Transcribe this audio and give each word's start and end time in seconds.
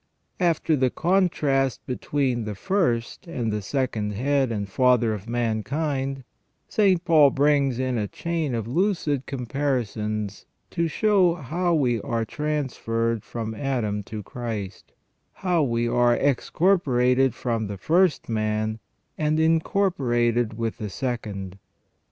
After 0.39 0.75
the 0.75 0.89
contrast 0.89 1.85
between 1.85 2.45
the 2.45 2.55
first 2.55 3.27
and 3.27 3.53
the 3.53 3.61
second 3.61 4.13
head 4.13 4.51
and 4.51 4.67
father 4.67 5.13
of 5.13 5.29
mankind, 5.29 6.23
St. 6.67 7.05
Paul 7.05 7.29
brings 7.29 7.77
in 7.77 7.99
a 7.99 8.07
chain 8.07 8.55
of 8.55 8.67
lucid 8.67 9.27
com 9.27 9.45
parisons 9.45 10.45
to 10.71 10.87
show 10.87 11.35
how 11.35 11.75
we 11.75 12.01
are 12.01 12.25
transferred 12.25 13.23
from 13.23 13.53
Adam 13.53 14.01
to 14.05 14.23
Christ; 14.23 14.91
how 15.33 15.61
we 15.61 15.87
are 15.87 16.15
excorporated 16.17 17.35
from 17.35 17.67
the 17.67 17.77
first 17.77 18.27
man 18.27 18.79
and 19.19 19.39
incorporated 19.39 20.57
with 20.57 20.79
the 20.79 20.89
second. 20.89 21.59